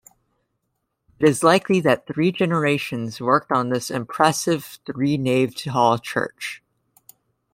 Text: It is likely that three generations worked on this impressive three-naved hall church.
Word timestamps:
It 1.19 1.29
is 1.29 1.43
likely 1.43 1.79
that 1.81 2.07
three 2.07 2.31
generations 2.31 3.21
worked 3.21 3.51
on 3.51 3.69
this 3.69 3.91
impressive 3.91 4.79
three-naved 4.87 5.63
hall 5.65 5.99
church. 5.99 6.63